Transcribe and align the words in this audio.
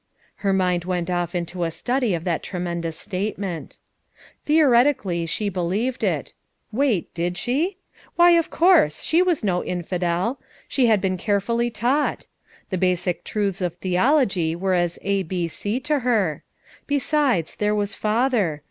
Her 0.37 0.51
mind 0.51 0.83
went 0.83 1.11
off 1.11 1.35
into 1.35 1.63
a 1.63 1.69
study 1.69 2.15
of 2.15 2.23
that 2.23 2.41
tremendous 2.41 2.97
statement 2.97 3.77
Theoretically 4.45 5.27
she 5.27 5.47
believed 5.47 6.03
it; 6.03 6.33
wait— 6.71 7.13
did 7.13 7.37
she? 7.37 7.77
Why 8.15 8.31
of 8.31 8.49
course! 8.49 9.03
she 9.03 9.21
was 9.21 9.43
no 9.43 9.63
infidel; 9.63 10.39
she 10.67 10.87
had 10.87 11.01
been 11.01 11.17
carefully 11.17 11.69
taught. 11.69 12.25
The 12.71 12.79
basic 12.79 13.23
truths 13.23 13.61
of 13.61 13.75
theology 13.75 14.55
were 14.55 14.73
as 14.73 14.97
A. 15.03 15.21
B. 15.21 15.47
C. 15.47 15.79
to 15.81 15.99
her. 15.99 16.41
Besides— 16.87 17.57
there 17.57 17.75
was 17.75 17.93
father. 17.93 18.59